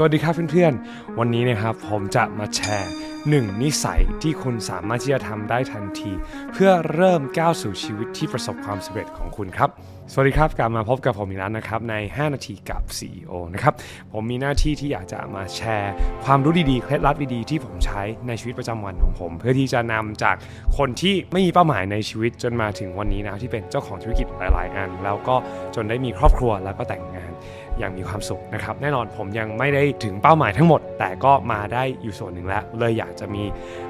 [0.00, 2.92] สวัสดีครับเพื่อนๆ วันนี้นะครับผมจะมาแชร์
[3.28, 6.12] หนึ่งนิสัยที่คุณสามารถที่จะทำได้ทันที
[6.52, 9.70] เพื่อเริ่มก้าวสู่ชีวิตที่ประสบความสำเร็จของคุณครับ
[10.12, 13.74] สวัสดีครับกลับมาพบกับผมอีกแล้วนะครับใน 5 นาทีกับ CEO นะครับ
[14.12, 15.92] ผมมีหน้าที่ที่อยากจะมาแชร์
[16.24, 20.36] ความรู้ดีๆเคล็ดลับดีๆที่ผมใช้ในชีวิตประจำวันของผม เพื่อที่จะนำจาก
[20.78, 25.36] คนที่ไม่มีเป้าหมายในชีวิตจนมาถึงวันนี้นะที่เป็นเจ้าของธุรกิจหลาย ๆ อัน แล้วก็
[25.74, 27.30] จนได้มีครอบครัวแล้วก็แต่งงาน
[27.78, 33.42] อย่างมีความสุขนะครับ แน่นอนผมยังไม่ได้ถึงเป้าหมายทั้งหมด แต่ก็มาได้อยู่ส่วนหนึ่งแล้ว เลยอยากจะมี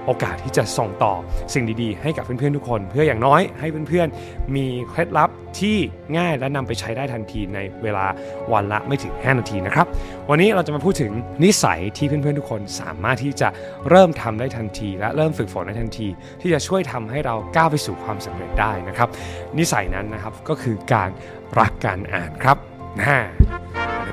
[0.04, 1.14] โอกาสที่จะส่งต่อ
[1.54, 5.30] สิ่งดีๆ ให้กับเพื่อนๆทุกคน เพื่ออย่างน้อยให้เพื่อนๆ มีเคล็ดลับ
[5.60, 5.76] ที่
[6.16, 8.06] ง่ายและนำไปใช้ได้ทันทีในเวลา
[8.52, 9.86] วันละไม่ถึง 5 นาทีนะครับ
[10.30, 11.12] วันนี้เราจะมาพูดถึง
[11.44, 13.48] นิสัยที่เพื่อนๆทุกคนสามารถที่จะ
[13.88, 16.08] เริ่มทำได้ทันที และเริ่มฝึกฝนได้ทันที
[16.40, 19.08] ที่จะช่วยทำให้เราก้าวไปสู่ความสำเร็จได้นะครับ
[19.58, 21.10] นิสัยนั้นนะครับก็คือการ
[21.58, 22.56] รักการอ่านครับ
[23.00, 23.20] นะ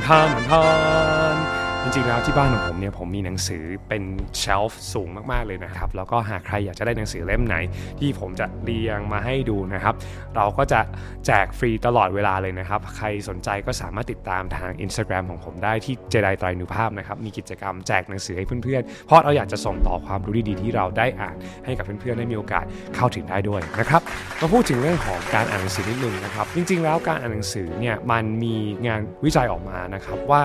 [0.06, 4.04] เหมื อนทานเหมือนทานจริงๆแล้วที่บ้านของผมเนี่ยผมมีหนังสือเป็น
[4.38, 7.56] เชลฟ์สูงมากๆเลยนะครับแล้วก็หากใครอยากจะได้หนังสือเล่มไหน
[8.00, 9.96] ที่ผมจะเรียงมาให้ดูนะครับ
[10.36, 10.80] เราก็จะ
[11.26, 24.02] แจกฟรีตลอดเวลาเลยนะครับ ใครสนใจก็สามารถติดตามทาง Instagram ของผมได้ที่เจไดไตรนุภาพนะครับมีกิจกรรมแจกหนังสือให้เพื่อนๆ เพราะเราอยากจะส่งต่อความรู้ดีๆที่เราได้อ่านให้กับเพื่อนๆได้มีโอกาสเข้าถึงได้ด้วยนะครับ
[24.42, 28.56] มาพูดถึงเรื่องของการอ่านหนังสือนิดนึงนะครับ จริง ๆ แล้วการอ่านหนังสือเนี่ยมันมี
[28.88, 30.42] งานวิจัยออกมานะครับว่า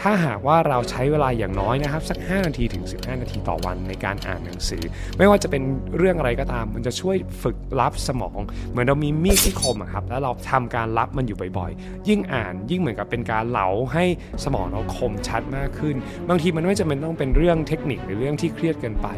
[0.00, 4.82] ถ้าหากว่าเราใช้เวลาอย่างน้อยนะครับสัก 5 นาทีถึง 15 นาทีต่อวันในการอ่านหนังสือ
[5.18, 5.62] ไม่ว่าจะเป็น
[5.98, 14.04] เรื่องอะไรก็ตาม มันจะช่วยฝึกรับสมอง เหมือนเรามีมีดที่คมครับแล้วเราทำการรับมันอยู่บ่อยๆ ยิ่งอ่านยิ่งเหมือนกับเป็นการเหลาให้
[14.44, 15.96] สมองเราคมชัดมากขึ้น
[16.28, 19.08] บางทีมันไม่จำเป็นต้องเป็นเรื่องเทคนิคหรือเรื่องที่เครียดเกินไป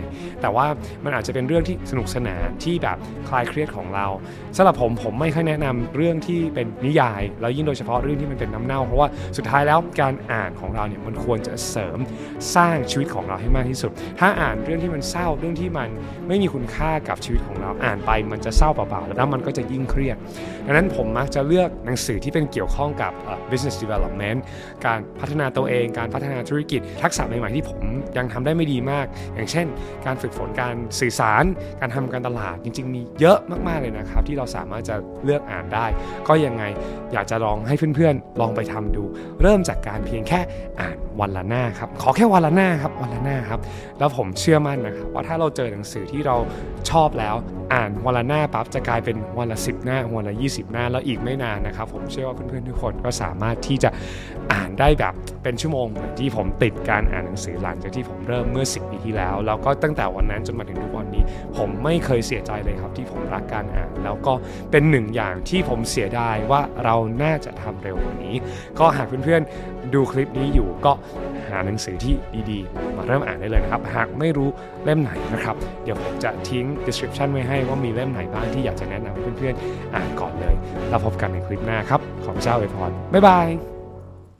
[0.41, 0.67] แต่ว่า
[1.05, 2.97] มันอาจจะเป็นเรื่องที่สนุกสนานที่แบบ
[3.29, 4.07] คลายเครียดของเรา
[4.57, 11.99] สำหรับผมผมไม่ค่อยแนะนำเรื่องที่เป็นนิยาย แล้วยิ่งโดยเฉพาะเรื่องที่มันเป็นน้ำเน่า เพราะว่าสุดท้ายแล้วการอ่านของเราเนี่ยมันควรจะเสริม
[12.55, 15.89] สร้างชีวิตของเราให้มากที่สุด ถ้าอ่านเรื่องที่มันเศร้าเรื่องที่มัน
[16.29, 20.17] ไม่มีคุณค่ากับชีวิตของเราอ่านไปมันจะเศร้าเปล่าๆแล้วมันก็จะยิ่งเครียด
[20.67, 23.13] ดังนั้นผมมักจะเลือกหนังสือที่เป็นเกี่ยวข้องกับ
[23.51, 24.39] business development
[24.87, 27.83] การพัฒนาตัวเอง การพัฒนาธุรกิจ ทักษะใหม่ๆที่ผม
[28.17, 29.67] ยังทำได้ไม่ดีมาก อย่างเช่น
[30.07, 31.45] การฝึกฝนการสื่อสาร
[31.81, 33.39] การทำการตลาดจริง ๆ มีเยอะ
[33.69, 35.87] มากๆเลยนะครับ ที่เราสามารถจะเลือกอ่านได้
[36.29, 36.65] ก็ยังไง
[37.13, 39.05] อยากจะลองให้เพื่อนๆลองไปทำดู
[39.43, 40.41] เริ่มจากการเพียงแค่
[40.81, 43.61] อ่านวันละหน้าครับขอแค่วันละหน้าครับวันละหน้าครับ
[43.99, 46.37] แล้วผมเชื่อมั่นนะครับว่าถ้าเราเจอหนังสือที่เรา
[46.91, 47.35] ชอบแล้ว
[47.75, 53.91] อ่านวันละหน้าปั๊บจะกลายเป็นวันละ 10 หน้าวันละ 20 หน้าแล้วอีกไม่นานนะครับ ผมเชื่อว่าเพื่อนๆทุกคนก็สามารถที่จะ
[54.53, 61.23] อ่านได้แบบเป็นชั่วโมงเหมือนที่ผมติดการอ่านหนังสือหลังจากที่ผมเริ่มเมื่อ 10 ปีที่แล้ว แล้วก็ตั้งแต่วันนั้นจนมาถึงทุกวันนี้
[61.57, 64.33] ผมไม่เคยเสียใจเลยครับ ที่ผมรักการอ่าน แล้วก็
[64.71, 68.37] เป็นหนึ่งอย่างที่ผมเสียดายว่าเราน่าจะทำเร็วกว่านี้
[68.79, 72.15] ก็หากเพื่อนๆดูคลิปนี้อยู่ก็าหนังสือที่
[72.51, 74.49] ดีๆ มาเริ่มอ่านได้เลยนะครับ หากไม่รู้
[74.85, 80.55] เล่มไหนนะครับ เดี๋ยวผมจะทิ้ง description ไว้ให้ว่ามีเล่มไหนบ้างที่อยากจะแนะนำให้เพื่อนๆอ่านก่อนเลย
[80.89, 83.74] แล้วพบกันในคลิปหน้าครับ ขอพระเจ้าอวยพรบ๊ายบาย